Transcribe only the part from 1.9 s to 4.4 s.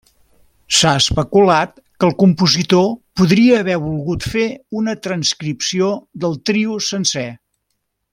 el compositor podria haver volgut